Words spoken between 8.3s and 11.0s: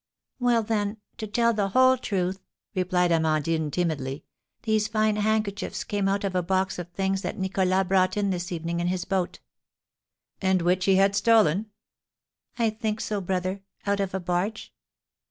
this evening in his boat." "And which he